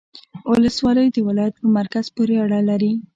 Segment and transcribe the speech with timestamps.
[0.51, 2.91] ولسوالۍ د ولایت په مرکز پوري اړه لري